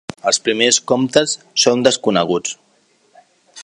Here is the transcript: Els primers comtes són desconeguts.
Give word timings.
Els 0.29 0.39
primers 0.45 0.79
comtes 0.91 1.35
són 1.65 1.87
desconeguts. 1.89 2.59